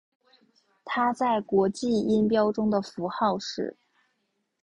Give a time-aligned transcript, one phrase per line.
[0.83, 3.77] 它在国际音标中的符号是。